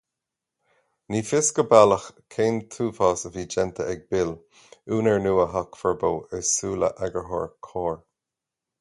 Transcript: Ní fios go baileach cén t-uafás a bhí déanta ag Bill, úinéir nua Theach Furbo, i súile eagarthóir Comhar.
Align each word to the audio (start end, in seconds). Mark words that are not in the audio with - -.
Ní 1.15 1.19
fios 1.31 1.49
go 1.57 1.65
baileach 1.73 2.07
cén 2.37 2.57
t-uafás 2.75 3.27
a 3.29 3.33
bhí 3.37 3.45
déanta 3.53 3.87
ag 3.93 4.03
Bill, 4.15 4.35
úinéir 4.97 5.23
nua 5.29 5.49
Theach 5.55 5.81
Furbo, 5.83 6.15
i 6.39 6.45
súile 6.57 6.95
eagarthóir 6.97 7.57
Comhar. 7.71 7.99